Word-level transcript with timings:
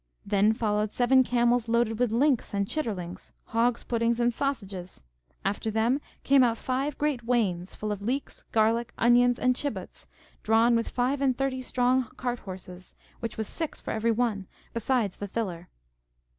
Then 0.25 0.51
followed 0.53 0.91
seven 0.91 1.23
camels 1.23 1.67
loaded 1.69 1.99
with 1.99 2.11
links 2.11 2.55
and 2.55 2.67
chitterlings, 2.67 3.33
hogs' 3.45 3.83
puddings, 3.83 4.19
and 4.19 4.33
sausages. 4.33 5.03
After 5.45 5.69
them 5.69 6.01
came 6.23 6.43
out 6.43 6.57
five 6.57 6.97
great 6.97 7.23
wains, 7.23 7.75
full 7.75 7.91
of 7.91 8.01
leeks, 8.01 8.43
garlic, 8.51 8.93
onions, 8.97 9.37
and 9.37 9.55
chibots, 9.55 10.07
drawn 10.41 10.75
with 10.75 10.89
five 10.89 11.21
and 11.21 11.37
thirty 11.37 11.61
strong 11.61 12.05
cart 12.17 12.39
horses, 12.39 12.95
which 13.19 13.37
was 13.37 13.47
six 13.47 13.79
for 13.79 13.91
every 13.91 14.09
one, 14.09 14.47
besides 14.73 15.17
the 15.17 15.27
thiller. 15.27 15.69